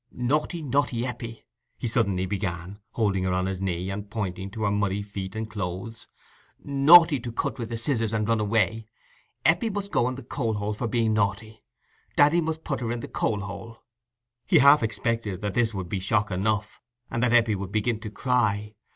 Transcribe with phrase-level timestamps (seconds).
[0.11, 1.45] "Naughty, naughty Eppie,"
[1.77, 5.47] he suddenly began, holding her on his knee, and pointing to her muddy feet and
[5.47, 8.87] clothes—"naughty to cut with the scissors and run away.
[9.45, 11.63] Eppie must go into the coal hole for being naughty.
[12.15, 13.83] Daddy must put her in the coal hole."
[14.47, 16.81] He half expected that this would be shock enough,
[17.11, 18.73] and that Eppie would begin to cry.